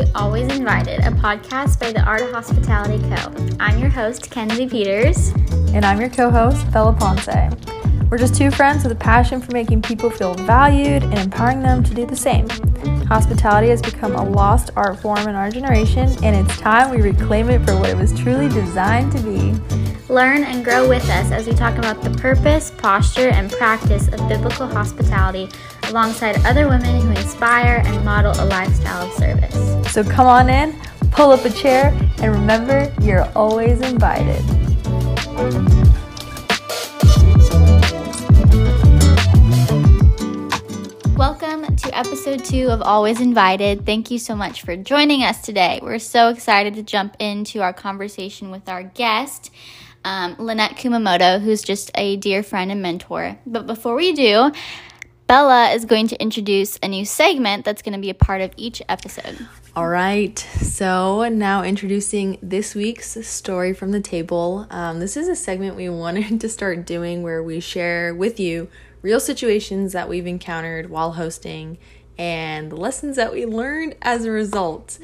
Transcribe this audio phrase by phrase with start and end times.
[0.00, 3.56] to Always Invited, a podcast by the Art of Hospitality Co.
[3.60, 5.28] I'm your host, Kenzie Peters.
[5.74, 7.28] And I'm your co host, Bella Ponce.
[8.08, 11.84] We're just two friends with a passion for making people feel valued and empowering them
[11.84, 12.48] to do the same.
[13.08, 17.50] Hospitality has become a lost art form in our generation, and it's time we reclaim
[17.50, 19.52] it for what it was truly designed to be.
[20.08, 24.26] Learn and grow with us as we talk about the purpose, posture, and practice of
[24.30, 25.50] biblical hospitality
[25.90, 29.92] alongside other women who inspire and model a lifestyle of service.
[29.92, 34.40] So come on in, pull up a chair, and remember, you're always invited.
[41.16, 43.84] Welcome to episode two of Always Invited.
[43.84, 45.80] Thank you so much for joining us today.
[45.82, 49.50] We're so excited to jump into our conversation with our guest,
[50.04, 53.36] um, Lynnette Kumamoto, who's just a dear friend and mentor.
[53.44, 54.52] But before we do,
[55.30, 58.50] Bella is going to introduce a new segment that's going to be a part of
[58.56, 59.38] each episode.
[59.76, 64.66] All right, so now introducing this week's story from the table.
[64.70, 68.66] Um, this is a segment we wanted to start doing where we share with you
[69.02, 71.78] real situations that we've encountered while hosting
[72.18, 74.98] and the lessons that we learned as a result.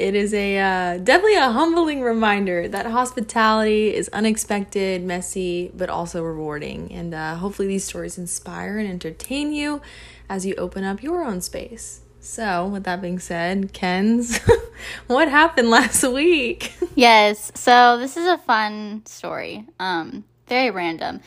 [0.00, 6.22] It is a uh, definitely a humbling reminder that hospitality is unexpected, messy, but also
[6.22, 6.90] rewarding.
[6.90, 9.82] And uh, hopefully, these stories inspire and entertain you
[10.26, 12.00] as you open up your own space.
[12.18, 14.38] So, with that being said, Ken's,
[15.06, 16.72] what happened last week?
[16.94, 19.66] yes, so this is a fun story.
[19.78, 21.20] Um, very random.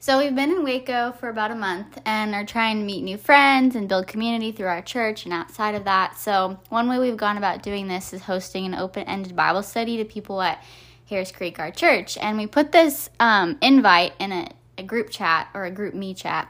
[0.00, 3.18] So we've been in Waco for about a month and are trying to meet new
[3.18, 6.16] friends and build community through our church and outside of that.
[6.16, 10.04] So one way we've gone about doing this is hosting an open-ended Bible study to
[10.04, 10.62] people at
[11.10, 15.48] Harris Creek, our church, and we put this um, invite in a, a group chat
[15.52, 16.48] or a GroupMe chat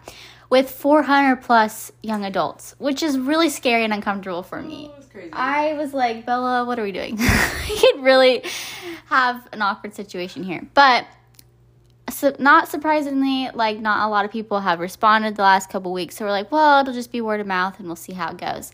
[0.50, 4.90] with 400 plus young adults, which is really scary and uncomfortable for me.
[4.92, 7.18] Oh, I was like, Bella, what are we doing?
[7.68, 8.44] you could really
[9.06, 10.66] have an awkward situation here.
[10.74, 11.06] But
[12.18, 16.16] so not surprisingly, like not a lot of people have responded the last couple weeks.
[16.16, 18.38] So we're like, well, it'll just be word of mouth, and we'll see how it
[18.38, 18.72] goes.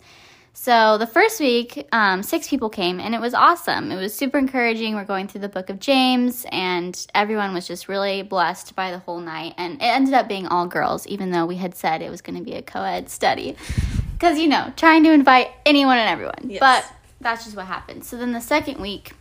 [0.54, 3.92] So the first week, um, six people came, and it was awesome.
[3.92, 4.94] It was super encouraging.
[4.94, 9.00] We're going through the book of James, and everyone was just really blessed by the
[9.00, 9.52] whole night.
[9.58, 12.38] And it ended up being all girls, even though we had said it was going
[12.38, 13.56] to be a co-ed study,
[14.14, 16.48] because you know, trying to invite anyone and everyone.
[16.48, 16.60] Yes.
[16.60, 16.90] But
[17.20, 18.06] that's just what happened.
[18.06, 19.12] So then the second week,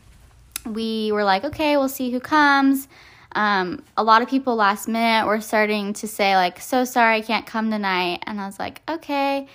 [0.66, 2.88] we were like, okay, we'll see who comes
[3.36, 7.22] um, a lot of people last minute were starting to say like so sorry i
[7.22, 9.48] can't come tonight and i was like okay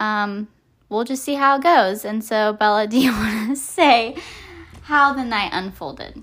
[0.00, 0.48] um,
[0.88, 4.16] we'll just see how it goes and so bella do you want to say
[4.82, 6.22] how the night unfolded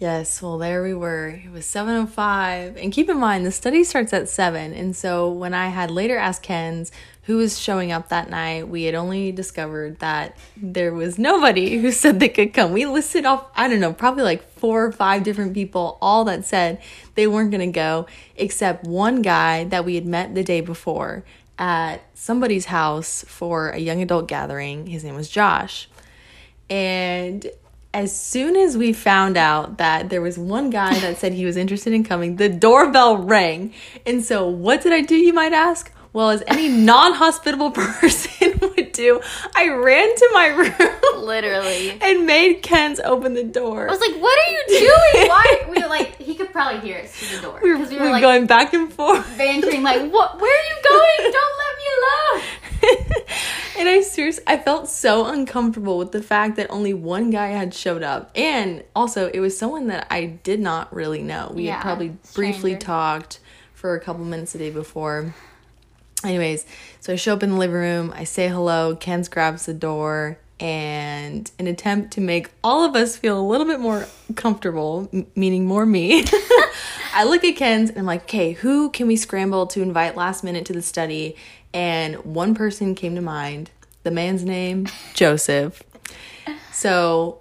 [0.00, 1.28] Yes, well, there we were.
[1.28, 2.82] It was 7.05.
[2.82, 4.72] And keep in mind, the study starts at 7.
[4.72, 6.90] And so when I had later asked Ken's
[7.30, 11.92] who was showing up that night, we had only discovered that there was nobody who
[11.92, 12.72] said they could come.
[12.72, 16.44] We listed off, I don't know, probably like four or five different people, all that
[16.44, 16.82] said
[17.14, 21.24] they weren't going to go, except one guy that we had met the day before
[21.56, 24.88] at somebody's house for a young adult gathering.
[24.88, 25.88] His name was Josh.
[26.68, 27.48] And
[27.94, 31.56] as soon as we found out that there was one guy that said he was
[31.56, 33.72] interested in coming, the doorbell rang.
[34.04, 35.92] And so, what did I do, you might ask?
[36.12, 39.20] Well, as any non hospitable person would do,
[39.54, 41.24] I ran to my room.
[41.24, 41.98] Literally.
[42.00, 43.88] And made Ken's open the door.
[43.88, 45.28] I was like, what are you doing?
[45.28, 45.66] Why?
[45.68, 47.60] We were like, he could probably hear us through the door.
[47.62, 49.26] We were, we were, we like, going back and forth.
[49.38, 50.40] Bantering, like, what?
[50.40, 51.32] Where are you going?
[51.32, 52.44] Don't let me alone.
[53.78, 57.72] and I seriously, I felt so uncomfortable with the fact that only one guy had
[57.72, 58.32] showed up.
[58.34, 61.52] And also, it was someone that I did not really know.
[61.54, 62.52] We yeah, had probably stranger.
[62.52, 63.38] briefly talked
[63.74, 65.34] for a couple minutes a day before
[66.24, 66.64] anyways,
[67.00, 70.38] so I show up in the living room, I say hello, Ken's grabs the door,
[70.58, 75.26] and an attempt to make all of us feel a little bit more comfortable, m-
[75.34, 76.24] meaning more me.
[77.14, 80.44] I look at Ken's and I'm like, okay, who can we scramble to invite last
[80.44, 81.34] minute to the study?
[81.72, 83.70] And one person came to mind.
[84.02, 85.82] The man's name, Joseph.
[86.72, 87.40] So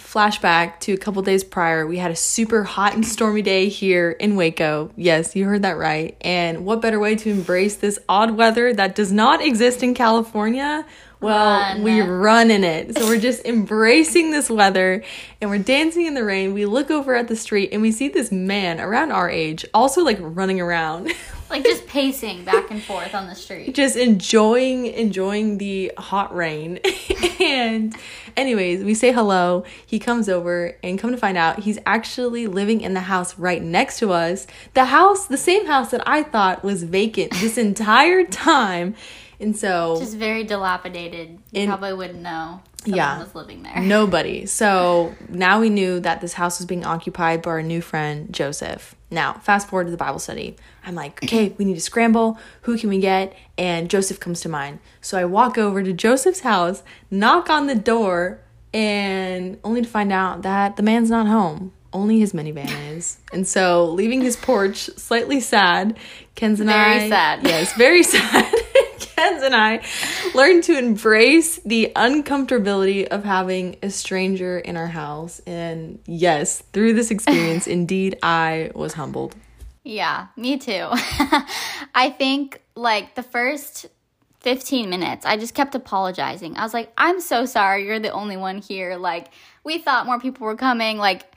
[0.00, 4.10] flashback to a couple days prior, we had a super hot and stormy day here
[4.10, 4.90] in Waco.
[4.96, 6.16] Yes, you heard that right.
[6.20, 10.84] And what better way to embrace this odd weather that does not exist in California?
[11.20, 11.82] Well, run.
[11.82, 12.96] we run in it.
[12.96, 15.04] So we're just embracing this weather
[15.40, 16.54] and we're dancing in the rain.
[16.54, 20.02] We look over at the street and we see this man around our age also
[20.02, 21.12] like running around.
[21.50, 23.74] like just pacing back and forth on the street.
[23.74, 26.78] Just enjoying enjoying the hot rain.
[27.40, 27.94] and
[28.36, 29.64] anyways, we say hello.
[29.84, 33.62] He comes over and come to find out he's actually living in the house right
[33.62, 34.46] next to us.
[34.72, 38.94] The house, the same house that I thought was vacant this entire time.
[39.40, 41.38] And so just very dilapidated.
[41.50, 42.60] You probably wouldn't know.
[42.80, 43.18] someone yeah.
[43.18, 43.80] was living there.
[43.80, 44.44] Nobody.
[44.46, 48.94] So now we knew that this house was being occupied by our new friend Joseph.
[49.10, 50.56] Now, fast forward to the Bible study.
[50.84, 52.38] I'm like, okay, we need to scramble.
[52.62, 53.34] Who can we get?
[53.58, 54.78] And Joseph comes to mind.
[55.00, 58.40] So I walk over to Joseph's house, knock on the door,
[58.72, 61.72] and only to find out that the man's not home.
[61.92, 63.18] Only his minivan is.
[63.32, 65.98] And so, leaving his porch slightly sad,
[66.36, 66.98] Ken's and very I.
[66.98, 67.40] Very sad.
[67.42, 68.54] Yes, very sad.
[69.20, 69.84] And I
[70.34, 75.40] learned to embrace the uncomfortability of having a stranger in our house.
[75.46, 79.34] And yes, through this experience, indeed, I was humbled.
[79.84, 80.88] Yeah, me too.
[81.94, 83.86] I think like the first
[84.40, 86.56] 15 minutes, I just kept apologizing.
[86.56, 87.86] I was like, I'm so sorry.
[87.86, 88.96] You're the only one here.
[88.96, 89.28] Like,
[89.64, 90.96] we thought more people were coming.
[90.96, 91.30] Like,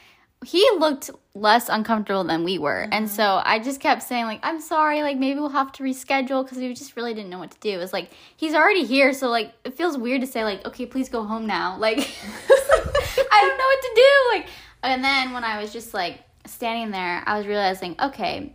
[0.45, 2.83] he looked less uncomfortable than we were.
[2.83, 2.93] Mm-hmm.
[2.93, 6.43] And so I just kept saying, like, I'm sorry, like, maybe we'll have to reschedule
[6.43, 7.71] because we just really didn't know what to do.
[7.71, 9.13] It was like, he's already here.
[9.13, 11.77] So, like, it feels weird to say, like, okay, please go home now.
[11.83, 14.37] Like, I don't know what to do.
[14.37, 14.47] Like,
[14.83, 18.53] and then when I was just like standing there, I was realizing, okay,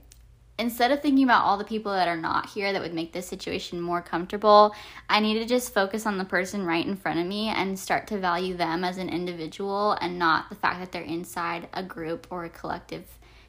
[0.59, 3.27] instead of thinking about all the people that are not here that would make this
[3.27, 4.75] situation more comfortable,
[5.09, 8.07] I need to just focus on the person right in front of me and start
[8.09, 12.27] to value them as an individual and not the fact that they're inside a group
[12.31, 13.05] or a collective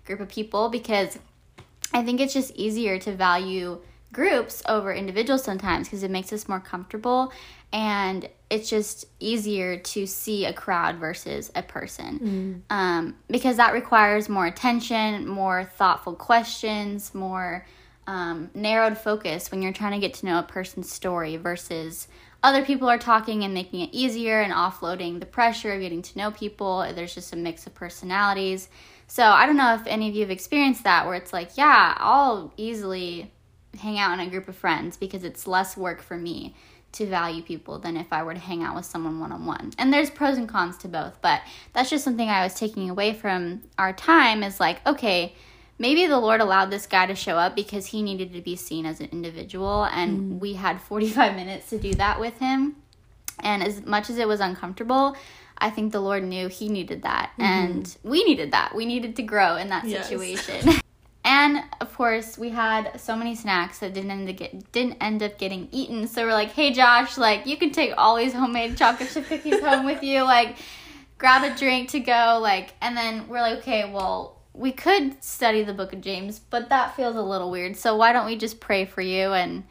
[0.06, 1.18] group of people because
[1.94, 3.82] I think it's just easier to value
[4.12, 7.32] groups over individuals sometimes because it makes us more comfortable
[7.72, 12.63] and it's just easier to see a crowd versus a person.
[12.69, 12.75] Mm.
[12.75, 17.66] um, because that requires more attention more thoughtful questions more
[18.07, 22.07] um, narrowed focus when you're trying to get to know a person's story versus
[22.42, 26.18] other people are talking and making it easier and offloading the pressure of getting to
[26.18, 26.90] know people.
[26.95, 28.69] There's just a mix of personalities.
[29.10, 31.95] So i don't know if any of you have experienced that where it's like yeah
[31.98, 33.31] i'll easily
[33.80, 36.56] hang out in a group of friends because it's less work for me
[36.92, 39.72] to value people than if I were to hang out with someone one on one.
[39.78, 41.42] And there's pros and cons to both, but
[41.74, 45.36] that's just something I was taking away from our time is like, okay,
[45.78, 48.86] maybe the Lord allowed this guy to show up because he needed to be seen
[48.86, 50.40] as an individual, and mm.
[50.40, 52.76] we had 45 minutes to do that with him.
[53.42, 55.16] And as much as it was uncomfortable,
[55.58, 57.42] I think the Lord knew he needed that, mm-hmm.
[57.44, 58.76] and we needed that.
[58.76, 60.08] We needed to grow in that yes.
[60.08, 60.74] situation.
[61.42, 65.24] And of course, we had so many snacks that didn't end up get, didn't end
[65.24, 66.06] up getting eaten.
[66.08, 69.62] So we're like, "Hey Josh, like you can take all these homemade chocolate chip cookies
[69.62, 70.24] home with you.
[70.24, 70.58] Like,
[71.18, 72.40] grab a drink to go.
[72.42, 76.68] Like, and then we're like, okay, well." We could study the book of James, but
[76.68, 77.78] that feels a little weird.
[77.78, 79.32] So why don't we just pray for you?
[79.32, 79.64] And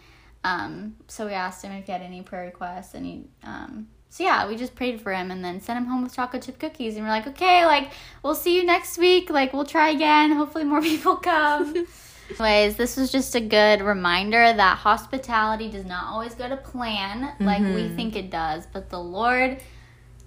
[0.44, 4.24] um, so we asked him if he had any prayer requests, and he um, so
[4.24, 6.96] yeah, we just prayed for him and then sent him home with chocolate chip cookies.
[6.96, 9.30] And we're like, okay, like we'll see you next week.
[9.30, 10.32] Like we'll try again.
[10.32, 11.86] Hopefully more people come.
[12.30, 17.32] Anyways, this was just a good reminder that hospitality does not always go to plan
[17.40, 17.74] like mm-hmm.
[17.74, 19.58] we think it does, but the Lord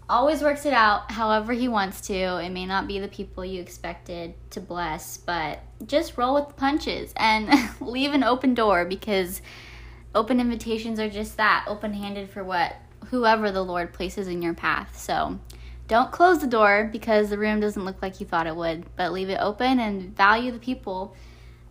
[0.10, 2.14] always works it out however He wants to.
[2.14, 6.54] It may not be the people you expected to bless, but just roll with the
[6.56, 7.50] punches and
[7.80, 9.42] leave an open door because
[10.16, 12.76] open invitations are just that open handed for what
[13.12, 14.98] whoever the Lord places in your path.
[14.98, 15.40] So
[15.88, 19.12] don't close the door because the room doesn't look like you thought it would, but
[19.12, 21.16] leave it open and value the people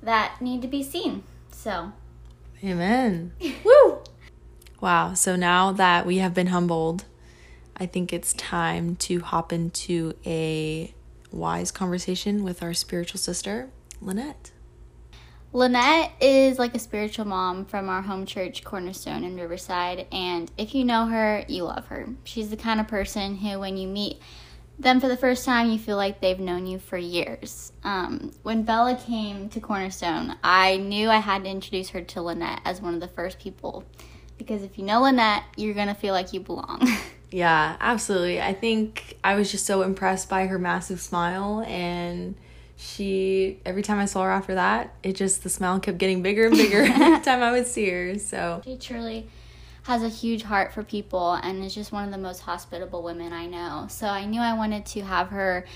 [0.02, 1.24] that need to be seen.
[1.50, 1.92] So,
[2.62, 3.32] amen.
[3.64, 4.02] Woo!
[4.80, 5.14] Wow.
[5.14, 7.04] So now that we have been humbled,
[7.76, 10.94] I think it's time to hop into a
[11.32, 13.70] wise conversation with our spiritual sister,
[14.02, 14.50] Lynnette.
[15.52, 20.06] Lynnette is like a spiritual mom from our home church, Cornerstone in Riverside.
[20.12, 22.08] And if you know her, you love her.
[22.22, 24.20] She's the kind of person who, when you meet
[24.78, 27.72] them for the first time, you feel like they've known you for years.
[27.82, 32.60] Um, when Bella came to Cornerstone, I knew I had to introduce her to Lynnette
[32.64, 33.84] as one of the first people.
[34.38, 36.88] Because if you know Lynnette, you're going to feel like you belong.
[37.32, 38.40] yeah, absolutely.
[38.40, 42.36] I think I was just so impressed by her massive smile and
[42.80, 46.46] she every time I saw her after that, it just the smile kept getting bigger
[46.46, 48.18] and bigger every time I would see her.
[48.18, 49.28] So she truly
[49.82, 53.32] has a huge heart for people and is just one of the most hospitable women
[53.32, 53.86] I know.
[53.90, 55.66] So I knew I wanted to have her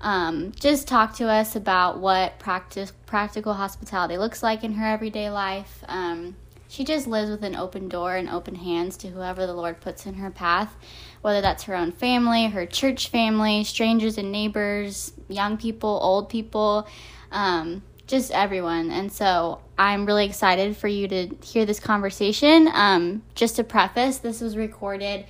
[0.00, 5.30] um, just talk to us about what practice practical hospitality looks like in her everyday
[5.30, 5.82] life.
[5.88, 6.36] Um,
[6.72, 10.06] she just lives with an open door and open hands to whoever the Lord puts
[10.06, 10.74] in her path,
[11.20, 16.88] whether that's her own family, her church family, strangers and neighbors, young people, old people,
[17.30, 18.90] um, just everyone.
[18.90, 22.70] And so I'm really excited for you to hear this conversation.
[22.72, 25.26] Um, just to preface, this was recorded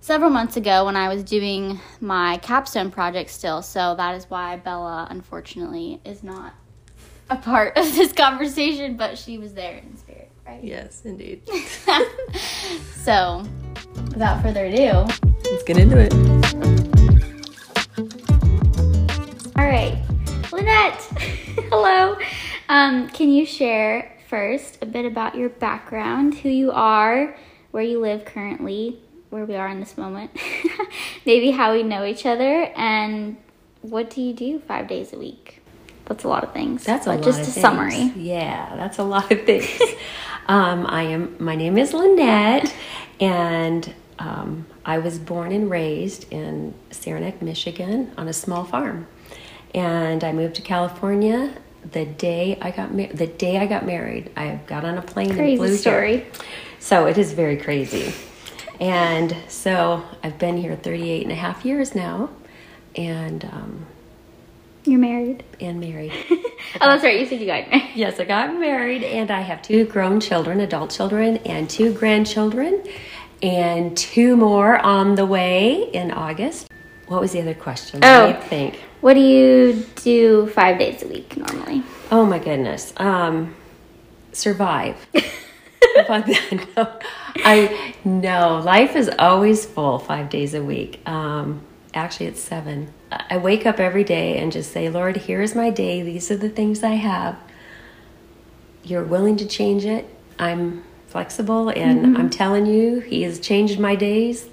[0.00, 3.62] several months ago when I was doing my capstone project still.
[3.62, 6.52] So that is why Bella, unfortunately, is not
[7.30, 10.09] a part of this conversation, but she was there in spirit
[10.50, 10.64] right?
[10.64, 11.42] Yes, indeed.
[13.02, 13.44] so,
[14.08, 15.06] without further ado,
[15.50, 16.12] let's get into it.
[19.56, 20.02] All right,
[20.50, 21.02] Lynnette,
[21.70, 22.16] hello.
[22.68, 27.36] Um, can you share first a bit about your background, who you are,
[27.70, 30.30] where you live currently, where we are in this moment,
[31.26, 33.36] maybe how we know each other, and
[33.82, 35.62] what do you do five days a week?
[36.06, 36.82] That's a lot of things.
[36.82, 37.54] That's a lot just a things.
[37.54, 38.12] summary.
[38.16, 39.80] Yeah, that's a lot of things.
[40.50, 41.36] Um, I am.
[41.38, 42.72] My name is Lynnette,
[43.20, 49.06] and um, I was born and raised in Saranac, Michigan, on a small farm,
[49.76, 51.54] and I moved to California
[51.92, 54.32] the day I got mar- the day I got married.
[54.36, 56.16] I got on a plane Crazy and flew story.
[56.16, 56.26] here.
[56.80, 58.12] So it is very crazy.
[58.80, 62.28] And so I've been here 38 and a half years now
[62.96, 63.86] and um,
[64.84, 65.44] You're married.
[65.60, 66.12] and married.
[66.30, 66.46] oh,
[66.80, 67.20] that's right.
[67.20, 67.90] You said you got married.
[67.94, 72.82] Yes, I got married and I have two grown children, adult children, and two grandchildren,
[73.42, 76.68] and two more on the way in August.
[77.08, 78.00] What was the other question?
[78.02, 78.32] Oh.
[78.32, 78.80] Me think.
[79.00, 81.82] What do you do five days a week normally?
[82.10, 82.92] Oh my goodness.
[82.96, 83.54] Um,
[84.32, 84.96] survive.
[85.14, 86.66] How about that?
[86.76, 86.98] No,
[87.44, 88.58] I no.
[88.64, 91.00] Life is always full five days a week.
[91.08, 91.62] Um,
[91.94, 92.92] actually, it's seven.
[93.12, 96.02] I wake up every day and just say, Lord, here's my day.
[96.02, 97.36] These are the things I have.
[98.84, 100.08] You're willing to change it.
[100.38, 104.48] I'm flexible, and I'm telling you, He has changed my days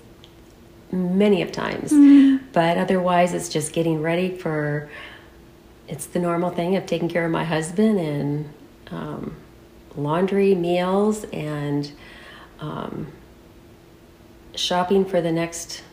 [0.92, 1.92] many of times.
[2.52, 4.90] But otherwise, it's just getting ready for.
[5.88, 8.54] It's the normal thing of taking care of my husband and
[8.92, 9.36] um,
[9.96, 11.90] laundry, meals, and
[12.60, 13.08] um,
[14.56, 15.84] shopping for the next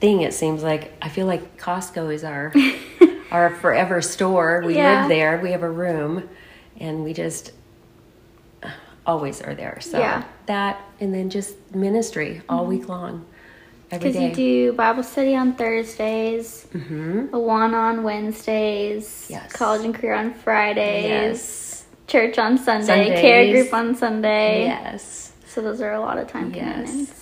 [0.00, 0.22] thing.
[0.22, 2.52] It seems like I feel like Costco is our
[3.30, 4.62] our forever store.
[4.64, 5.00] We Yeah.
[5.00, 5.40] live there.
[5.42, 6.28] We have a room,
[6.80, 7.52] and we just
[9.06, 9.78] always are there.
[9.80, 10.22] So Yeah.
[10.46, 13.24] that, and then just ministry all week long,
[13.90, 17.34] every Because you do Bible study on Thursdays, mm-hmm.
[17.34, 19.50] a one on Wednesdays, Yes.
[19.52, 21.84] college and career on Fridays, Yes.
[22.06, 24.64] church on Sunday, care group on Sunday.
[24.66, 25.32] Yes.
[25.46, 26.90] So those are a lot of time Yes.
[26.90, 27.14] commitments.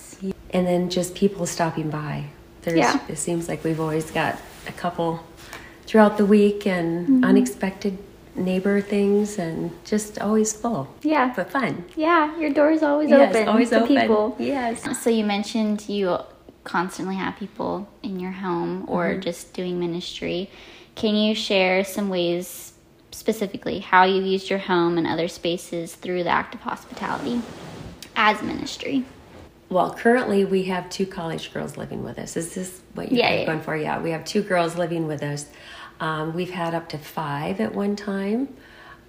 [0.51, 2.25] And then just people stopping by.
[2.67, 2.99] There's, Yeah.
[3.07, 5.23] It seems like we've always got a couple
[5.85, 7.23] throughout the week and Mm-hmm.
[7.23, 7.97] unexpected
[8.35, 10.87] neighbor things and just always full.
[11.01, 11.31] Yeah.
[11.33, 11.85] But fun.
[11.95, 13.95] Yeah, your door is always Yes, open always to open.
[13.97, 14.35] people.
[14.37, 14.83] Yes.
[15.01, 16.17] So you mentioned you
[16.65, 19.21] constantly have people in your home or Mm-hmm.
[19.21, 20.49] just doing ministry.
[20.95, 22.73] Can you share some ways
[23.11, 27.41] specifically how you've used your home and other spaces through the act of hospitality
[28.17, 29.05] as ministry?
[29.69, 32.37] Well, currently we have two college girls living with us.
[32.37, 33.45] Is this what you're Yeah, yeah.
[33.45, 33.75] going for?
[33.75, 35.45] Yeah, we have two girls living with us.
[35.99, 38.47] Um, we've had up to five at one time,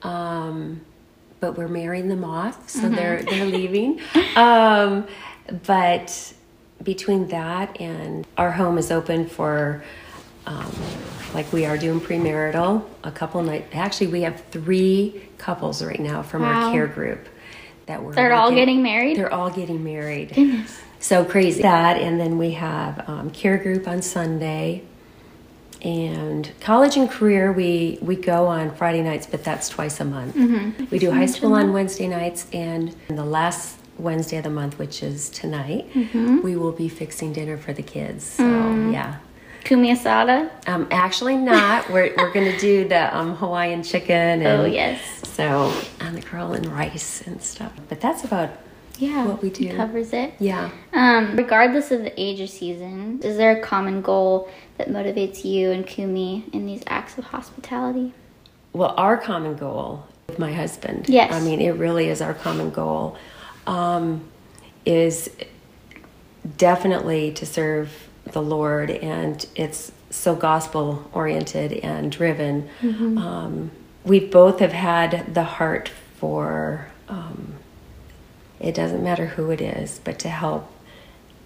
[0.02, 0.80] um,
[1.38, 4.00] but we're marrying them off, so they're they're leaving.
[4.36, 5.06] Um,
[5.66, 6.32] but
[6.82, 9.82] between that and our home is open for.
[10.46, 10.72] Um,
[11.34, 13.66] like we are doing premarital, a couple night.
[13.74, 16.68] Actually, we have three couples right now from Wow.
[16.68, 17.28] our care group
[17.88, 18.14] that we're.
[18.14, 19.16] They're all getting married?
[19.18, 20.34] They're all getting married.
[20.34, 20.80] Goodness.
[21.00, 21.62] So crazy.
[21.62, 24.84] That, and then we have um, care group on Sunday.
[25.80, 30.34] And college and career, we, we go on Friday nights, but that's twice a month.
[30.34, 30.86] Mm-hmm.
[30.90, 35.04] We do high school on Wednesday nights, and the last Wednesday of the month, which
[35.04, 36.40] is tonight, mm-hmm.
[36.42, 38.24] we will be fixing dinner for the kids.
[38.24, 38.92] So, mm.
[38.92, 39.18] yeah.
[39.68, 40.50] Kumi asada?
[40.66, 41.90] Um, actually, not.
[41.90, 44.40] we're we're going to do the um, Hawaiian chicken.
[44.40, 44.98] And Oh, yes.
[45.24, 45.70] So,
[46.00, 47.72] and the grill and rice and stuff.
[47.90, 48.48] But that's about,
[48.96, 49.26] Yeah.
[49.26, 49.76] What we do.
[49.76, 50.32] Covers it.
[50.38, 50.70] yeah.
[50.94, 54.48] Um, regardless of the age or season, is there a common goal
[54.78, 58.14] that motivates you and Kumi in these acts of hospitality?
[58.72, 61.30] Well, our common goal with my husband, Yes.
[61.30, 63.18] I mean, it really is our common goal,
[63.66, 64.24] um,
[64.86, 65.28] is
[66.56, 72.68] definitely to serve the Lord, and it's so gospel oriented and driven.
[73.18, 73.70] Um,
[74.04, 77.54] we both have had the heart for, um,
[78.60, 80.70] it doesn't matter who it is, but to help,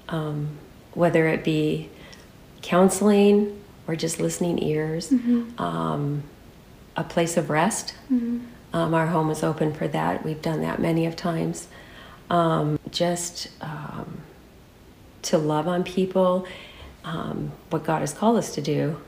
[0.08, 0.50] um,
[0.94, 1.88] whether it be
[2.62, 5.10] counseling or just listening ears.
[5.58, 6.22] Um,
[6.96, 7.94] a place of rest.
[8.74, 10.24] Um, our home is open for that.
[10.24, 11.68] We've done that many of times.
[12.30, 14.20] Um, just um,
[15.22, 16.46] to love on people,
[17.04, 19.00] um, what God has called us to do.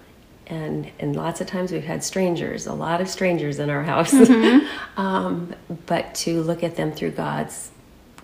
[0.46, 4.12] And, and lots of times we've had strangers, a lot of strangers in our house.
[4.96, 5.54] um,
[5.86, 7.70] but to look at them through God's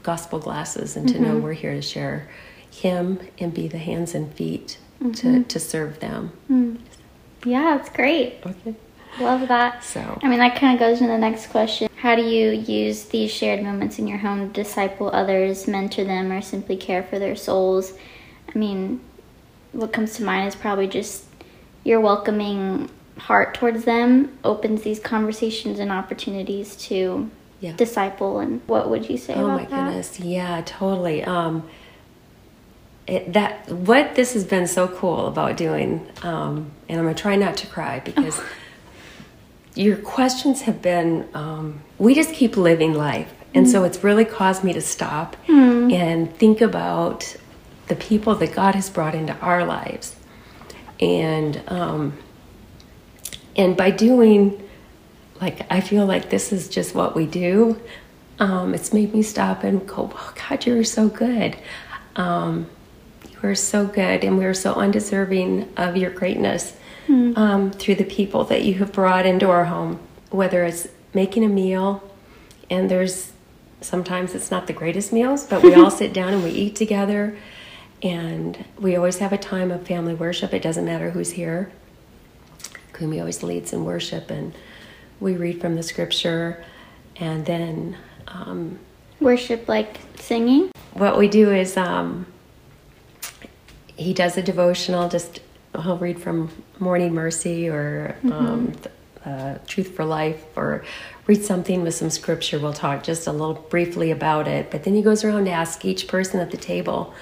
[0.03, 2.29] gospel glasses and to know we're here to share
[2.71, 4.79] Him and be the hands and feet
[5.15, 6.33] to, to serve them.
[7.45, 8.35] Yeah, it's great.
[8.45, 8.75] Okay.
[9.19, 9.83] Love that.
[9.83, 11.89] So I mean, that kind of goes into the next question.
[11.97, 16.31] How do you use these shared moments in your home to disciple others, mentor them,
[16.31, 17.95] or simply care for their souls?
[18.55, 19.01] I mean,
[19.73, 21.25] what comes to mind is probably just
[21.85, 27.73] your welcoming heart towards them opens these conversations and opportunities to yeah.
[27.77, 28.41] disciple.
[28.41, 29.35] And what would you say?
[29.35, 29.71] Oh my that?
[29.71, 31.23] goodness, yeah, totally.
[31.25, 31.69] Um,
[33.07, 37.37] it, that what this has been so cool about doing, um, and I'm gonna try
[37.37, 38.41] not to cry because
[39.75, 41.29] your questions have been.
[41.35, 43.71] Um, we just keep living life, and mm.
[43.71, 45.93] so it's really caused me to stop mm.
[45.93, 47.37] and think about
[47.91, 50.17] the people that God has brought into our lives,
[50.99, 52.17] and um,
[53.55, 54.67] and by doing,
[55.43, 57.79] like I feel like this is just what we do.
[58.39, 61.59] Um, it's made me stop and go, "Oh God, you're so good."
[62.17, 62.67] Um,
[63.43, 66.77] we're so good and we're so undeserving of your greatness
[67.09, 67.37] mm.
[67.37, 69.99] um, through the people that you have brought into our home,
[70.31, 72.03] whether it's making a meal,
[72.69, 73.33] and there's
[73.81, 77.37] sometimes it's not the greatest meals, but we all sit down and we eat together,
[78.03, 80.55] and we always have a time of family worship.
[80.55, 81.71] It doesn't matter who's here.
[82.97, 84.55] Kumi always leads in worship, and
[85.21, 86.65] we read from the scripture,
[87.17, 87.97] and then
[88.29, 88.79] um,
[89.21, 90.71] worship like singing.
[90.95, 92.27] What we do is um,
[93.97, 95.09] he does a devotional.
[95.09, 95.41] Just
[95.83, 98.33] he'll read from Morning Mercy or mm-hmm.
[98.33, 98.73] um,
[99.25, 100.85] uh, Truth for Life or
[101.27, 102.59] read something with some scripture.
[102.59, 104.71] We'll talk just a little briefly about it.
[104.71, 107.15] But then he goes around to ask each person at the table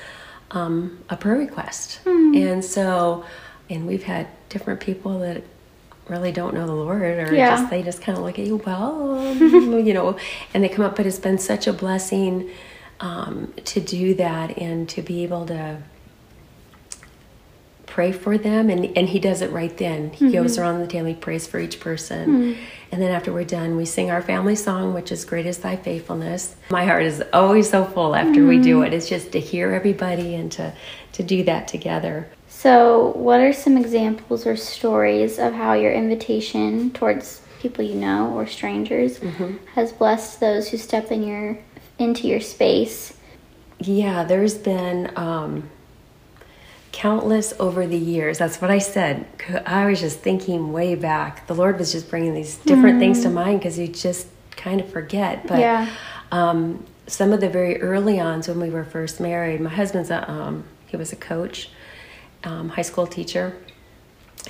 [0.50, 2.00] um, a prayer request.
[2.04, 2.52] Mm.
[2.52, 3.24] And so,
[3.68, 5.42] and we've had different people that
[6.08, 7.50] really don't know the Lord or yeah.
[7.50, 10.18] just they just kind of look at you, well, um, you know,
[10.54, 10.96] and they come up.
[10.96, 12.50] But it's been such a blessing
[13.00, 15.82] um, to do that and to be able to
[17.98, 20.34] pray for them and, and he does it right then he mm-hmm.
[20.34, 22.62] goes around the table he prays for each person mm-hmm.
[22.92, 25.74] and then after we're done we sing our family song which is great is thy
[25.74, 28.50] faithfulness my heart is always so full after mm-hmm.
[28.50, 28.84] we do mm-hmm.
[28.84, 30.72] it it's just to hear everybody and to
[31.10, 36.92] to do that together so what are some examples or stories of how your invitation
[36.92, 39.56] towards people you know or strangers mm-hmm.
[39.74, 41.58] has blessed those who step in your
[41.98, 43.14] into your space
[43.80, 45.68] yeah there's been um,
[46.92, 48.38] countless over the years.
[48.38, 49.26] That's what I said.
[49.66, 51.46] I was just thinking way back.
[51.46, 53.00] The Lord was just bringing these different mm.
[53.00, 55.46] things to mind because you just kind of forget.
[55.46, 55.88] But yeah.
[56.32, 60.30] um, some of the very early ons when we were first married, my husband's a
[60.30, 61.70] um, he was a coach,
[62.44, 63.56] um, high school teacher,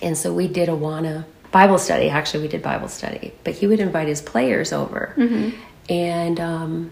[0.03, 2.09] and so we did Awana Bible study.
[2.09, 5.57] Actually, we did Bible study, but he would invite his players over, mm-hmm.
[5.89, 6.91] and um,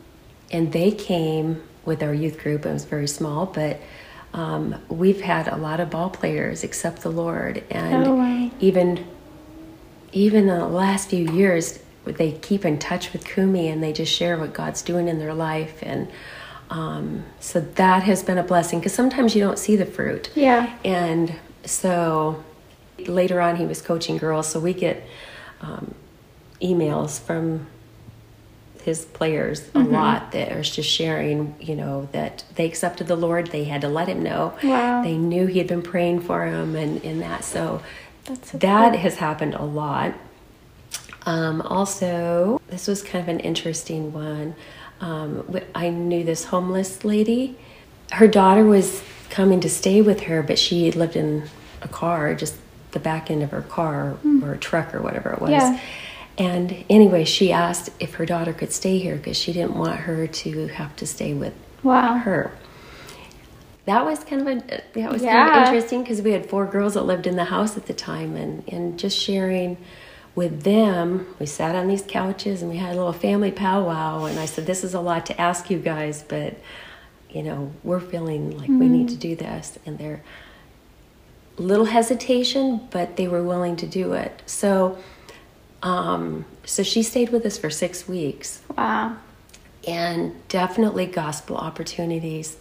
[0.50, 2.66] and they came with our youth group.
[2.66, 3.80] It was very small, but
[4.36, 8.50] um, we've had a lot of ball players accept the Lord, and oh, wow.
[8.60, 9.06] even
[10.12, 14.12] even in the last few years, they keep in touch with Kumi and they just
[14.12, 16.08] share what God's doing in their life, and
[16.68, 20.30] um, so that has been a blessing because sometimes you don't see the fruit.
[20.34, 22.44] Yeah, and so
[22.98, 25.02] later on, he was coaching girls, so we get
[25.62, 25.94] um,
[26.60, 27.68] emails from
[28.86, 29.92] his players a mm-hmm.
[29.92, 33.48] lot that are just sharing, you know, that they accepted the Lord.
[33.48, 34.56] They had to let him know.
[34.62, 35.02] Wow.
[35.02, 37.44] They knew he had been praying for him and in that.
[37.44, 37.82] So,
[38.42, 39.00] so that cool.
[39.00, 40.14] has happened a lot.
[41.22, 44.54] Um, also, this was kind of an interesting one.
[45.00, 47.58] Um, I knew this homeless lady.
[48.12, 51.48] Her daughter was coming to stay with her, but she lived in
[51.82, 52.54] a car, just
[52.92, 54.44] the back end of her car mm.
[54.44, 55.50] or a truck or whatever it was.
[55.50, 55.80] Yeah.
[56.38, 60.26] And anyway, she asked if her daughter could stay here because she didn't want her
[60.26, 62.18] to have to stay with wow.
[62.18, 62.52] her.
[63.86, 65.48] That was kind of a that was yeah.
[65.48, 67.94] kind of interesting because we had four girls that lived in the house at the
[67.94, 69.78] time, and and just sharing
[70.34, 74.24] with them, we sat on these couches and we had a little family powwow.
[74.24, 76.58] And I said, "This is a lot to ask you guys, but
[77.30, 78.78] you know, we're feeling like mm-hmm.
[78.78, 80.22] we need to do this." And they're
[81.56, 84.42] little hesitation, but they were willing to do it.
[84.46, 84.98] So
[85.86, 88.60] um, so she stayed with us for six weeks.
[88.76, 89.16] Wow.
[89.86, 92.56] And definitely gospel opportunities.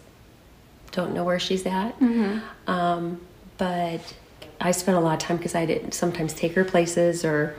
[0.92, 2.00] Don't know where she's at.
[2.00, 2.70] Mm-hmm.
[2.70, 3.20] Um,
[3.58, 4.14] but
[4.62, 7.56] I spent a lot of time because I didn't sometimes take her places or,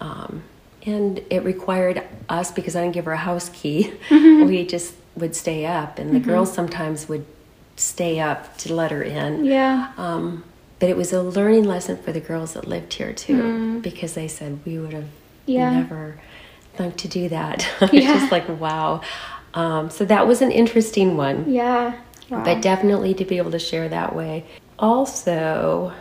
[0.00, 0.44] um,
[0.86, 3.92] and it required us because I didn't give her a house key.
[4.08, 4.46] Mm-hmm.
[4.52, 6.30] We just would stay up, and the mm-hmm.
[6.30, 7.24] girls sometimes would
[7.76, 9.44] stay up to let her in.
[9.44, 9.92] Yeah.
[9.96, 10.42] Um,
[10.82, 13.82] but it was a learning lesson for the girls that lived here too, mm.
[13.82, 15.06] because they said we would have
[15.46, 15.70] yeah.
[15.70, 16.20] never
[16.74, 17.64] thought to do that.
[17.92, 18.14] Yeah.
[18.14, 19.00] just like wow.
[19.54, 21.48] Um, so that was an interesting one.
[21.48, 22.00] Yeah.
[22.28, 22.42] Wow.
[22.42, 24.44] But definitely to be able to share that way.
[24.76, 25.92] Also,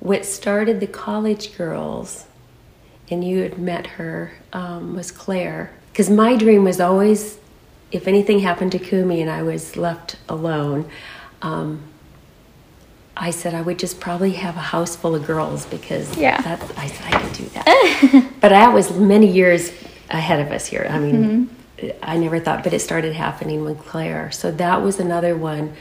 [0.00, 2.26] what started the college girls
[3.12, 5.70] and you had met her um, was Claire.
[5.92, 7.38] Because my dream was always,
[7.92, 10.90] if anything happened to Kumi and I was left alone,
[11.42, 11.84] um,
[13.20, 16.40] I said I would just probably have a house full of girls because yeah.
[16.40, 18.32] that's, I said I could do that.
[18.40, 19.72] but that was many years
[20.08, 20.86] ahead of us here.
[20.88, 21.48] I mean,
[21.80, 21.98] mm-hmm.
[22.02, 24.30] I never thought, but it started happening with Claire.
[24.30, 25.74] So that was another one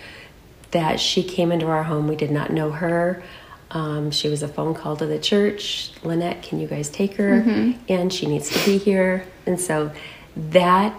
[0.72, 2.08] that she came into our home.
[2.08, 3.24] We did not know her.
[3.70, 5.92] Um, she was a phone call to the church.
[6.02, 7.42] Lynnette, can you guys take her?
[7.42, 7.84] Mm-hmm.
[7.90, 9.26] And she needs to be here.
[9.46, 9.92] And so
[10.36, 10.98] that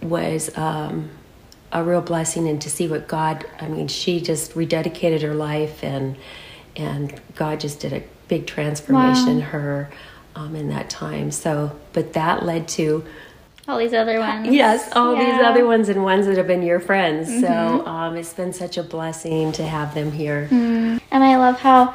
[0.00, 1.10] was um,
[1.72, 2.48] a real blessing.
[2.48, 6.16] And to see what God, I mean, she just rededicated her life, and
[6.74, 9.32] and God just did a big transformation wow.
[9.32, 9.90] in her
[10.34, 11.30] um, in that time.
[11.30, 13.04] So, but that led to
[13.68, 14.48] all these other ones.
[14.48, 15.24] Yes, all yeah.
[15.24, 17.28] these other ones and ones that have been your friends.
[17.28, 17.40] Mm-hmm.
[17.40, 20.48] So um, it's been such a blessing to have them here.
[20.50, 21.00] Mm.
[21.10, 21.94] And I love how,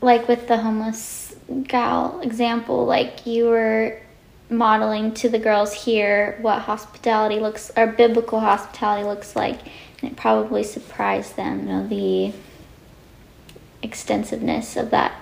[0.00, 4.00] like with the homeless gal example, like you were
[4.50, 9.60] modeling to the girls here what hospitality looks or biblical hospitality looks like
[10.02, 12.32] and it probably surprised them you know the
[13.82, 15.12] extensiveness of that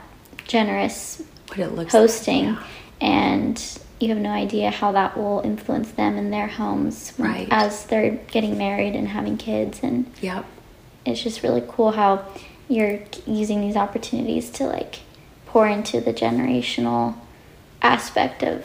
[0.46, 2.58] generous what it looks hosting like,
[3.00, 3.06] yeah.
[3.06, 7.48] and you have no idea how that will influence them in their homes right.
[7.50, 10.44] as they're getting married and having kids and yep
[11.04, 12.24] it's just really cool how
[12.68, 15.00] you're using these opportunities to like
[15.46, 17.14] pour into the generational
[17.82, 18.64] aspect of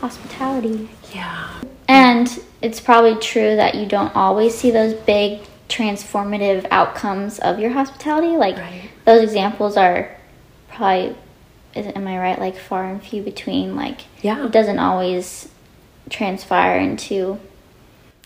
[0.00, 7.38] hospitality yeah and it's probably true that you don't always see those big transformative outcomes
[7.38, 8.90] of your hospitality like right.
[9.04, 10.16] those examples are
[10.68, 11.16] probably
[11.74, 12.38] is, am I right?
[12.38, 13.76] Like far and few between.
[13.76, 15.48] Like yeah, it doesn't always
[16.08, 17.38] transpire into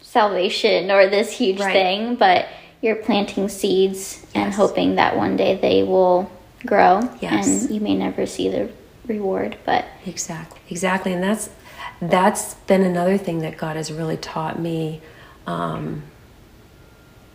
[0.00, 1.72] salvation or this huge right.
[1.72, 2.46] thing, but
[2.80, 4.30] you're planting seeds yes.
[4.34, 6.30] and hoping that one day they will
[6.66, 7.08] grow.
[7.20, 7.62] Yes.
[7.64, 8.70] and you may never see the
[9.06, 11.50] reward, but exactly, exactly, and that's
[12.00, 15.00] that's been another thing that God has really taught me.
[15.46, 16.02] Um,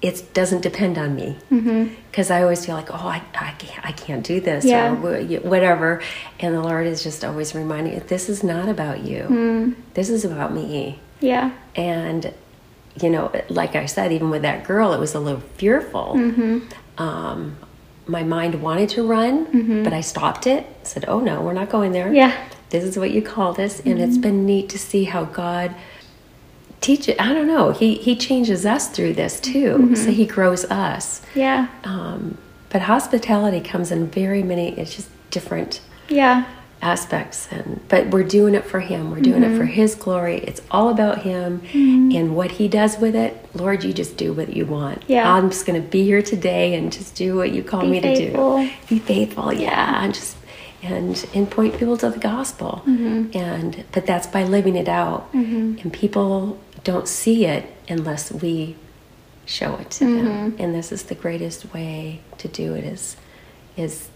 [0.02, 2.34] it doesn't depend on me because mm-hmm.
[2.34, 4.94] I always feel like oh I, I, can't, I can't do this yeah.
[4.94, 6.02] or whatever
[6.40, 9.76] and the Lord is just always reminding me this is not about you mm.
[9.96, 12.34] this is about me yeah and
[13.02, 16.60] you know like I said even with that girl it was a little fearful mm-hmm.
[17.02, 17.58] um,
[18.10, 19.84] my mind wanted to run mm-hmm.
[19.84, 23.12] but I stopped it said oh no we're not going there yeah this is what
[23.12, 24.22] you called us and it's mm-hmm.
[24.22, 25.76] been neat to see how God
[26.82, 27.20] teach it.
[27.20, 27.72] I don't know.
[27.72, 29.78] He he changes us through this too.
[29.78, 29.96] Mm-hmm.
[29.96, 31.22] So he grows us.
[31.36, 31.68] Yeah.
[31.84, 32.38] Um,
[32.70, 34.78] but hospitality comes in very many.
[34.78, 35.82] It's just different.
[36.08, 36.46] Yeah.
[36.82, 39.12] Aspects and but we're doing it for him.
[39.12, 39.56] We're doing mm-hmm.
[39.56, 40.38] it for his glory.
[40.38, 42.16] It's all about him mm-hmm.
[42.16, 43.36] and what he does with it.
[43.54, 45.04] Lord, you just do what you want.
[45.08, 45.30] Yeah.
[45.30, 48.60] I'm just to be here today and just do what you call be me faithful.
[48.60, 48.72] to do.
[48.88, 49.52] Be faithful.
[49.52, 50.04] Yeah.
[50.04, 50.38] And just
[50.82, 52.82] and and point people to the gospel.
[52.86, 53.38] Mm-hmm.
[53.38, 55.34] And but that's by living it out.
[55.34, 55.80] Mm-hmm.
[55.82, 58.78] And people don't see it unless we
[59.46, 60.26] show it to mm-hmm.
[60.26, 60.56] them.
[60.60, 63.18] And this is the greatest way to do it is
[63.76, 64.10] is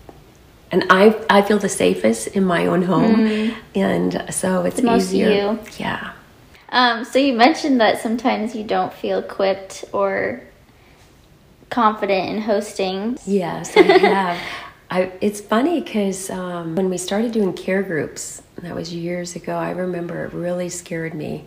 [0.73, 3.59] and I I feel the safest in my own home, mm-hmm.
[3.75, 5.29] and so it's the easier.
[5.29, 5.59] You.
[5.77, 6.13] Yeah.
[6.69, 10.41] Um, so you mentioned that sometimes you don't feel equipped or
[11.69, 13.19] confident in hosting.
[13.27, 14.41] Yes, I have.
[14.89, 19.55] I, it's funny because um, when we started doing care groups, that was years ago.
[19.55, 21.45] I remember it really scared me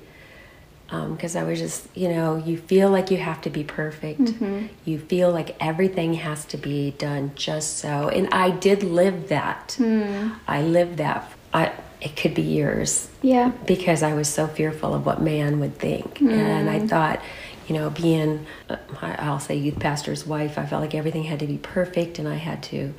[0.88, 4.20] because um, I was just, you know, you feel like you have to be perfect.
[4.20, 4.66] Mm-hmm.
[4.84, 8.08] You feel like everything has to be done just so.
[8.08, 9.76] And I did live that.
[9.80, 10.36] Mm.
[10.46, 11.32] I lived that.
[11.52, 13.08] I, it could be years.
[13.20, 13.50] Yeah.
[13.66, 16.18] Because I was so fearful of what man would think.
[16.18, 16.30] Mm.
[16.30, 17.20] And I thought,
[17.66, 21.48] you know, being, uh, I'll say, youth pastor's wife, I felt like everything had to
[21.48, 22.94] be perfect and I had to.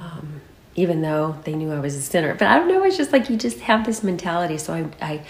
[0.00, 0.40] Um,
[0.76, 2.84] even though they knew I was a sinner, but I don't know.
[2.84, 4.58] It's just like you just have this mentality.
[4.58, 5.20] So I, I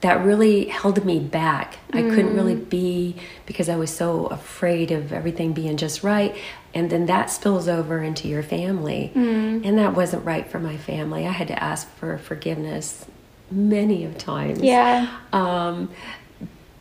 [0.00, 1.78] that really held me back.
[1.90, 1.98] Mm.
[1.98, 2.68] I couldn't really mm.
[2.68, 6.36] be because I was so afraid of everything being just right.
[6.74, 9.12] And then that spills over into your family.
[9.14, 9.66] Mm.
[9.66, 11.26] And that wasn't right for my family.
[11.26, 13.06] I had to ask for forgiveness
[13.50, 14.60] many of times.
[14.60, 15.18] Yeah.
[15.32, 15.90] Um,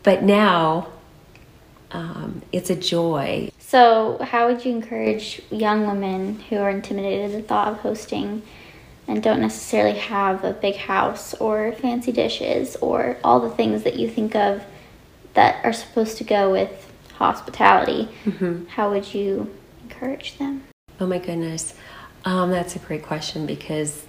[0.03, 0.89] but now
[1.91, 3.49] um, it's a joy.
[3.59, 8.41] So, how would you encourage young women who are intimidated at the thought of hosting
[9.07, 13.97] and don't necessarily have a big house or fancy dishes or all the things that
[13.97, 14.63] you think of
[15.33, 18.65] that are supposed to go with hospitality, mm-hmm.
[18.65, 20.63] how would you encourage them?
[20.99, 21.73] Oh my goodness.
[22.25, 24.05] Um, that's a great question because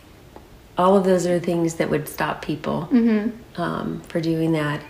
[0.76, 3.60] all of those are things that would stop people mm-hmm.
[3.60, 4.80] um, for doing that.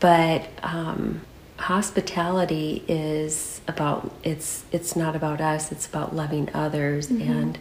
[0.00, 1.22] But um,
[1.58, 5.72] hospitality is about it's it's not about us.
[5.72, 7.30] It's about loving others, mm-hmm.
[7.30, 7.58] and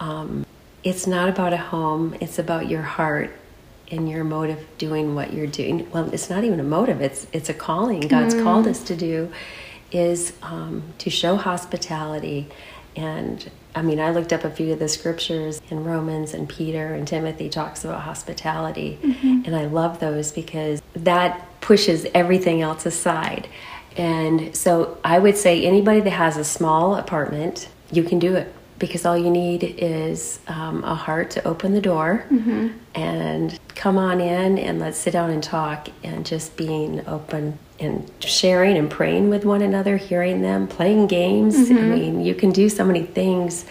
[0.00, 0.43] um,
[0.84, 3.34] it's not about a home, it's about your heart
[3.90, 5.90] and your motive doing what you're doing.
[5.90, 8.00] Well it's not even a motive it's it's a calling.
[8.00, 8.42] God's mm.
[8.42, 9.32] called us to do
[9.90, 12.48] is um, to show hospitality.
[12.96, 16.94] And i mean i looked up a few of the scriptures in romans and peter
[16.94, 18.98] and timothy talks about hospitality.
[19.02, 19.42] Mm-hmm.
[19.46, 23.48] and i love those because that pushes everything else aside.
[23.96, 28.52] And so i would say anybody that has a small apartment you can do it
[28.84, 32.68] because all you need is um, a heart to open the door mm-hmm.
[32.94, 38.10] and come on in and let's sit down and talk and just being open and
[38.20, 41.56] sharing and praying with one another, hearing them, playing games.
[41.56, 41.78] Mm-hmm.
[41.78, 43.64] I mean, you can do so many things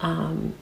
[0.00, 0.52] um,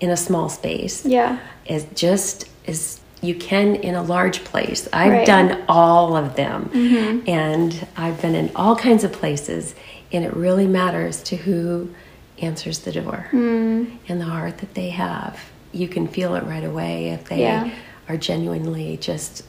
[0.00, 1.06] in a small space.
[1.06, 1.38] Yeah.
[1.68, 4.88] As just as you can in a large place.
[4.92, 5.26] I've right.
[5.26, 7.28] done all of them mm-hmm.
[7.30, 9.76] and I've been in all kinds of places,
[10.10, 11.94] and it really matters to who
[12.38, 13.96] answers the door mm.
[14.08, 15.38] and the heart that they have.
[15.72, 17.70] You can feel it right away if they yeah.
[18.08, 19.44] are genuinely just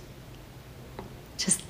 [1.38, 1.62] just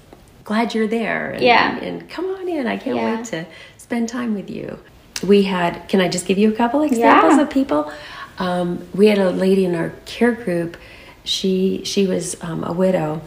[0.44, 1.32] glad you're there.
[1.32, 1.78] And, yeah.
[1.78, 2.68] And, come on in.
[2.68, 3.18] I can't yeah.
[3.18, 3.46] wait to
[3.78, 4.80] spend time with you.
[5.26, 7.42] We had, can I just give you a couple examples yeah.
[7.42, 7.92] of people?
[8.38, 10.78] Um, we had a lady in our care group.
[11.24, 13.22] She she was um, a widow,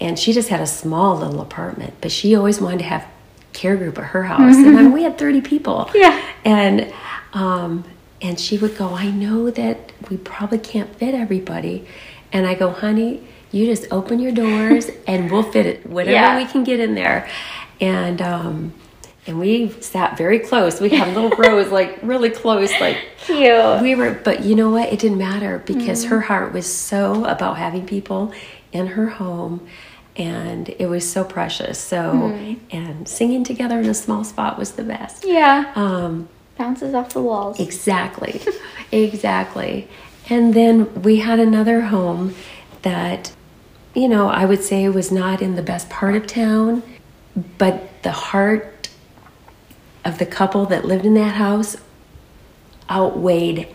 [0.00, 1.94] and she just had a small little apartment.
[2.00, 3.06] But she always wanted to have
[3.52, 4.68] care group at her house, mm-hmm.
[4.68, 5.90] and I mean, we had thirty people.
[5.94, 6.92] Yeah, and
[7.32, 7.84] um,
[8.20, 11.86] and she would go, I know that we probably can't fit everybody.
[12.32, 16.36] And I go, honey, you just open your doors and we'll fit it, whatever yeah.
[16.36, 17.28] we can get in there.
[17.80, 18.74] And, um,
[19.26, 20.80] and we sat very close.
[20.80, 23.82] We had little rows, like really close, like cute.
[23.82, 24.92] We were, but you know what?
[24.92, 26.08] It didn't matter because mm.
[26.08, 28.32] her heart was so about having people
[28.72, 29.66] in her home,
[30.16, 31.78] and it was so precious.
[31.78, 32.58] So, mm.
[32.70, 35.24] and singing together in a small spot was the best.
[35.24, 35.72] Yeah.
[35.76, 36.28] Um,
[36.62, 37.58] bounces off the walls.
[37.58, 38.40] Exactly.
[38.92, 39.88] exactly.
[40.30, 42.36] And then we had another home
[42.82, 43.32] that,
[43.94, 46.84] you know, I would say was not in the best part of town,
[47.58, 48.88] but the heart
[50.04, 51.76] of the couple that lived in that house
[52.88, 53.66] outweighed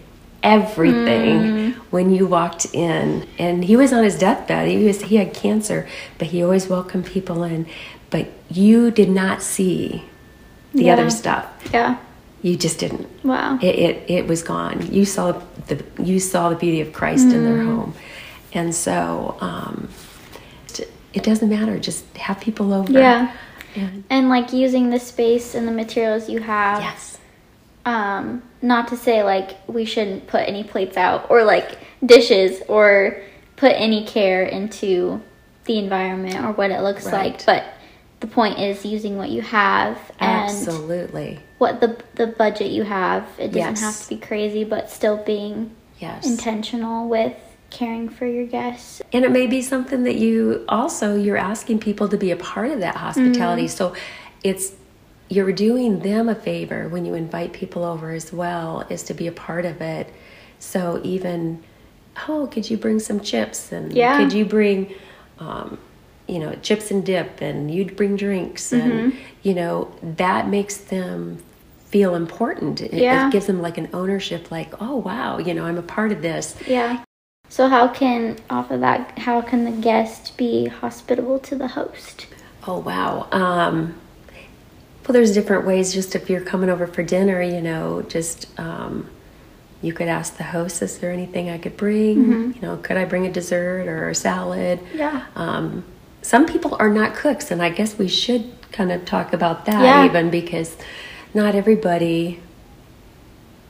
[0.42, 1.74] everything mm.
[1.90, 5.88] when you walked in and he was on his deathbed he was he had cancer
[6.20, 7.66] but he always welcomed people in
[8.12, 10.06] but you did not see
[10.76, 10.94] the yeah.
[10.94, 11.98] other stuff yeah
[12.42, 13.08] you just didn't.
[13.24, 13.58] Wow.
[13.62, 14.94] It, it, it was gone.
[14.94, 17.34] You saw the you saw the beauty of Christ mm.
[17.34, 17.66] in their mm.
[17.66, 17.94] home,
[18.54, 19.90] and so um,
[21.14, 21.80] it doesn't matter.
[21.80, 22.92] Just have people over.
[22.92, 23.36] Yeah.
[23.76, 26.82] And, and like using the space and the materials you have.
[26.82, 27.18] Yes.
[27.86, 33.22] Um, not to say like we shouldn't put any plates out or like dishes or
[33.56, 35.22] put any care into
[35.66, 37.32] the environment or what it looks right.
[37.32, 37.77] like, but
[38.20, 43.28] the point is using what you have and absolutely what the the budget you have.
[43.38, 43.82] It doesn't yes.
[43.82, 46.26] have to be crazy, but still being yes.
[46.26, 47.36] intentional with
[47.70, 49.02] caring for your guests.
[49.12, 52.72] And it may be something that you also you're asking people to be a part
[52.72, 53.66] of that hospitality.
[53.66, 53.78] Mm-hmm.
[53.78, 53.96] So
[54.44, 54.74] it's
[55.30, 59.28] you're doing them a favor when you invite people over as well is to be
[59.28, 60.10] a part of it.
[60.60, 61.64] So even
[62.28, 64.18] oh, could you bring some chips and yeah.
[64.18, 64.94] could you bring
[65.40, 65.78] um,
[66.28, 69.20] you know chips and dip and you'd bring drinks and mm-hmm.
[69.44, 71.42] you know that makes them
[71.88, 72.82] feel important.
[72.82, 73.28] It, yeah.
[73.28, 76.22] it gives them like an ownership like oh wow you know i'm a part of
[76.22, 76.56] this.
[76.68, 77.04] Yeah.
[77.50, 82.28] So how can off of that how can the guest be hospitable to the host?
[82.68, 83.28] Oh wow.
[83.32, 83.96] Um
[85.08, 85.94] well there's different ways.
[85.94, 89.10] Just if you're coming over for dinner you know just um
[89.82, 92.18] you could ask the host is there anything i could bring?
[92.18, 92.52] Mm-hmm.
[92.56, 94.82] you know could i bring a dessert or a salad?
[94.94, 95.26] Yeah.
[95.36, 95.86] Um
[96.28, 99.82] some people are not cooks, and I guess we should kind of talk about that
[99.82, 100.06] yeah.
[100.06, 100.76] even because
[101.34, 102.42] not everybody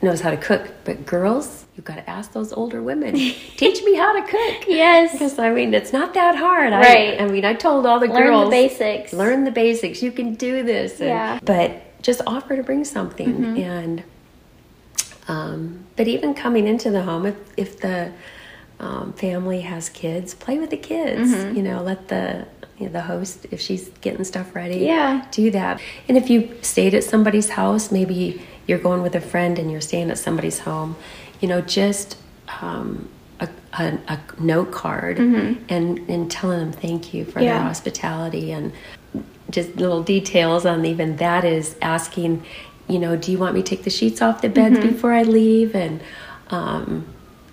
[0.02, 0.68] knows how to cook.
[0.82, 3.14] But girls, you've got to ask those older women,
[3.56, 4.64] teach me how to cook.
[4.66, 5.12] Yes.
[5.12, 6.72] Because, I mean, it's not that hard.
[6.72, 7.20] Right.
[7.20, 8.40] I, I mean, I told all the learn girls.
[8.40, 9.12] Learn the basics.
[9.12, 10.02] Learn the basics.
[10.02, 10.98] You can do this.
[10.98, 11.38] And, yeah.
[11.44, 13.34] But just offer to bring something.
[13.34, 13.56] Mm-hmm.
[13.58, 14.02] And,
[15.28, 18.10] um, but even coming into the home, if, if the,
[18.80, 21.32] um, family has kids, play with the kids.
[21.32, 21.56] Mm-hmm.
[21.56, 22.46] You know, let the
[22.78, 25.80] you know, the host, if she's getting stuff ready, yeah, do that.
[26.06, 29.80] And if you stayed at somebody's house, maybe you're going with a friend and you're
[29.80, 30.96] staying at somebody's home,
[31.40, 32.18] you know, just
[32.60, 33.08] um,
[33.40, 35.62] a, a, a, note card mm-hmm.
[35.68, 37.54] and and telling them thank you for yeah.
[37.54, 38.72] their hospitality and
[39.50, 42.44] just little details on even that is asking,
[42.88, 44.88] you know, do you want me to take the sheets off the beds mm-hmm.
[44.88, 46.00] before I leave and
[46.50, 47.06] um,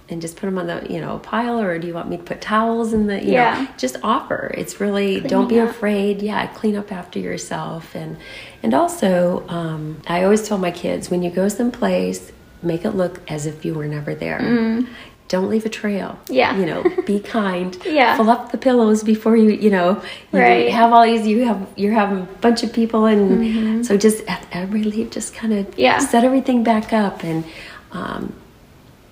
[0.10, 2.24] and just put them on the you know pile or do you want me to
[2.24, 3.62] put towels in the you yeah.
[3.64, 5.70] know just offer it's really Cleaning don't be up.
[5.70, 8.18] afraid yeah clean up after yourself and
[8.64, 13.20] and also um, i always tell my kids when you go someplace make it look
[13.30, 14.88] as if you were never there mm.
[15.28, 16.20] don't leave a trail.
[16.30, 16.56] Yeah.
[16.56, 17.76] You know, be kind.
[17.84, 18.16] Yeah.
[18.16, 20.00] Fill up the pillows before you, you know,
[20.32, 20.70] you Right.
[20.72, 24.46] have all these, you have, you're having a bunch of people and so just at
[24.52, 25.80] every leave, just kind of Mm-hmm.
[25.80, 25.98] Yeah.
[25.98, 27.44] set everything back up and,
[27.92, 28.34] um,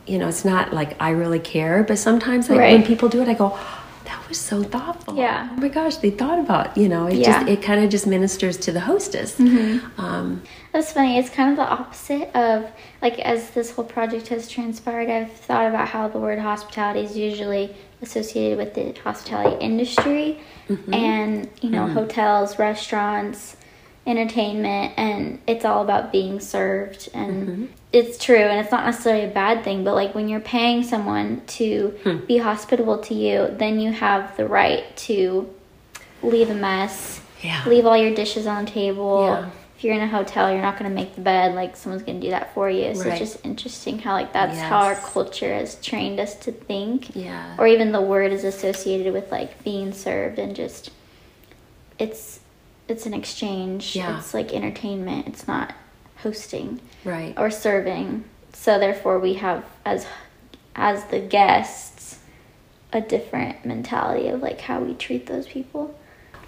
[0.05, 3.27] you know, it's not like I really care, but sometimes I, when people do it,
[3.27, 3.57] I go,
[4.05, 5.15] that was so thoughtful.
[5.15, 5.47] Yeah.
[5.51, 7.39] Oh my gosh, they thought about, you know, it Yeah.
[7.39, 7.47] Mm-hmm.
[7.47, 9.39] just, it kind of just ministers to the hostess.
[9.39, 10.41] Um,
[10.73, 11.17] That's funny.
[11.17, 12.69] It's kind of the opposite of
[13.01, 15.09] like as this whole project has transpired.
[15.09, 20.39] I've thought about how the word hospitality is usually associated with the hospitality industry,
[20.91, 23.55] and you know hotels, restaurants,
[24.05, 27.09] entertainment, and it's all about being served.
[27.13, 27.65] And mm-hmm.
[27.91, 29.83] it's true, and it's not necessarily a bad thing.
[29.83, 32.17] But like when you're paying someone to hmm.
[32.25, 35.53] be hospitable to you, then you have the right to
[36.21, 37.63] leave a mess, Yeah.
[37.65, 39.25] leave all your dishes on the table.
[39.25, 39.49] Yeah.
[39.77, 41.55] If you're in a hotel, you're not going to make the bed.
[41.55, 42.95] Like someone's going to do that for you.
[42.95, 43.21] So Right.
[43.21, 47.13] it's just interesting how like that's how our culture has trained us to think.
[47.15, 47.55] Yeah.
[47.57, 50.91] Or even the word is associated with like being served and just
[51.99, 52.39] it's
[52.87, 53.95] it's an exchange.
[53.95, 54.17] Yeah.
[54.17, 55.27] It's like entertainment.
[55.27, 55.73] It's not
[56.17, 57.33] hosting right.
[57.37, 58.23] or serving.
[58.53, 60.05] So therefore we have as
[60.75, 62.19] as the guests
[62.91, 65.97] a different mentality of like how we treat those people.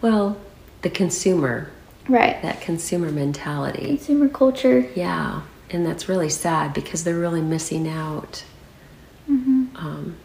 [0.02, 0.38] Well,
[0.82, 1.71] the consumer,
[2.08, 2.39] Right.
[2.43, 3.88] that consumer mentality.
[3.88, 4.88] Consumer culture.
[4.95, 8.43] Yeah, and that's really sad because they're really missing out.
[9.30, 9.76] Mm-hmm.
[9.76, 10.17] Um,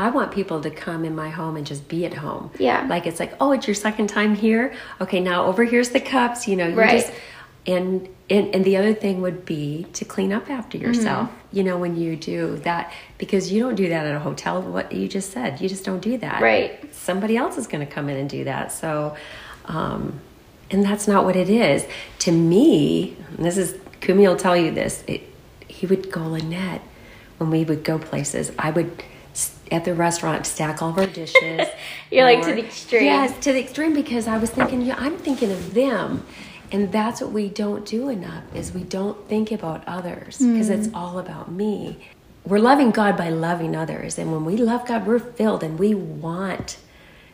[0.00, 2.50] I want people to come in my home and just be at home.
[2.58, 2.86] Yeah.
[2.88, 4.72] Like it's like, oh, it's your second time here.
[5.00, 6.48] Okay, now over here's the cups.
[6.48, 7.00] You know, you Right.
[7.00, 7.12] just
[7.66, 10.86] and and and the other thing would be to clean up after Mm-hmm.
[10.86, 11.30] yourself.
[11.52, 14.62] You know, when you do that because you don't do that at a hotel.
[14.62, 16.40] What you just said, you just don't do that.
[16.40, 16.92] Right.
[16.94, 18.72] Somebody else is going to come in and do that.
[18.72, 19.16] So.
[19.66, 20.20] Um,
[20.72, 21.84] and that's not what it is.
[22.20, 25.02] To me, this is Kumi will tell you this.
[25.08, 25.22] It,
[25.66, 26.80] he would go Lynnette
[27.38, 28.52] when we would go places.
[28.56, 29.02] I would
[29.70, 31.68] at the restaurant to stack all of our dishes.
[32.10, 33.04] You're like to the extreme.
[33.04, 34.82] Yes, to the extreme because I was thinking.
[34.82, 36.26] Yeah, I'm thinking of them,
[36.72, 38.44] and that's what we don't do enough.
[38.54, 40.72] Is we don't think about others because Hmm.
[40.74, 41.98] it's all about me.
[42.44, 45.94] We're loving God by loving others, and when we love God, we're filled, and we
[45.94, 46.78] want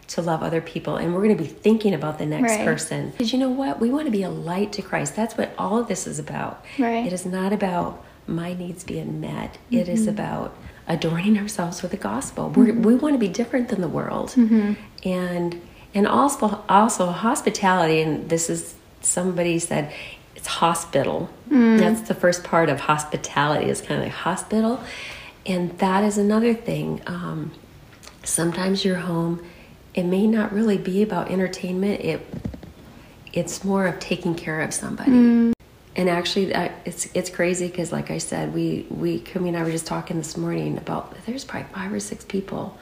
[0.09, 2.65] to love other people and we're going to be thinking about the next Right.
[2.65, 5.53] person because you know what we want to be a light to christ that's what
[5.59, 7.05] all of this is about Right.
[7.05, 10.55] it is not about my needs being met It is about
[10.89, 12.51] adorning ourselves with the gospel.
[12.51, 12.83] We're, mm-hmm.
[12.83, 14.31] we want to be different than the world.
[14.31, 14.75] Mm-hmm.
[15.05, 15.61] And
[15.95, 19.93] and also also hospitality and this is somebody said
[20.35, 21.31] it's hospital.
[21.49, 21.79] Mm.
[21.79, 24.81] That's the first part of hospitality is kind of like hospital.
[25.47, 27.03] And that is another thing.
[27.07, 27.53] Um,
[28.25, 29.45] sometimes your home
[29.95, 32.01] it may not really be about entertainment.
[32.03, 32.27] It
[33.33, 35.56] it's more of taking care of somebody mm.
[35.97, 39.63] And actually I, it's it's crazy because like i said we we Kumi and i
[39.63, 42.79] were just talking this morning about there's probably five or six people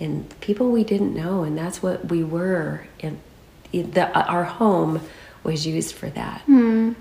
[0.00, 3.18] and people we didn't know and that's what we were and
[3.72, 5.00] the, our home
[5.44, 6.42] was used for that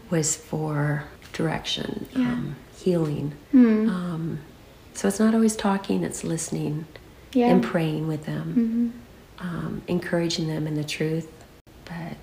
[0.09, 4.39] was for direction um, healing um,
[4.93, 6.85] so it's not always talking it's listening
[7.33, 7.47] Yeah.
[7.51, 8.93] and praying with them,
[9.39, 11.29] um, encouraging them in the truth.
[11.85, 12.17] But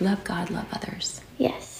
[0.00, 1.20] love God, love others.
[1.38, 1.77] Yes.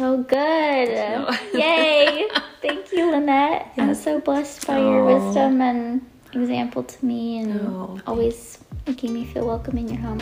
[0.00, 0.88] So good.
[1.52, 2.26] Yay.
[2.62, 3.66] Thank you, Lynnette.
[3.76, 6.00] I'm so blessed by your wisdom and
[6.32, 10.20] example to me and Oh, always making me feel welcome in your home.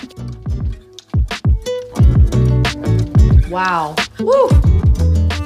[3.49, 3.95] Wow.
[4.19, 4.49] Woo!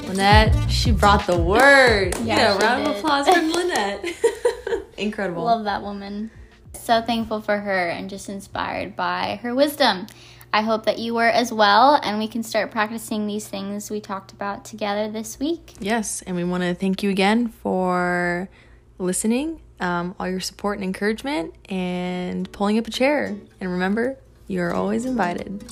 [0.09, 2.17] Lynnette, she brought the word.
[2.25, 4.15] Yeah, Yeah, round of applause for Lynnette.
[4.97, 5.45] Incredible.
[5.45, 6.31] Love that woman.
[6.73, 10.07] So thankful for her and just inspired by her wisdom.
[10.53, 14.01] I hope that you were as well, and we can start practicing these things we
[14.01, 15.73] talked about together this week.
[15.81, 18.51] Yes, and we want to thank you again for
[18.99, 23.35] listening, um, all your support and encouragement, and pulling up a chair.
[23.61, 25.65] And remember, you are always invited.